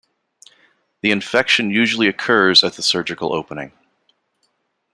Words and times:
The 1.01 1.11
infection 1.11 1.69
usually 1.69 2.07
occurs 2.07 2.63
at 2.63 2.73
the 2.73 2.81
surgical 2.81 3.35
opening. 3.35 3.71